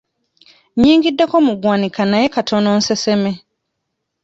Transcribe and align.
Nnyingiddeko 0.75 1.35
mu 1.45 1.53
ggwanika 1.57 2.01
naye 2.11 2.27
katono 2.35 2.69
nseseme. 2.79 3.31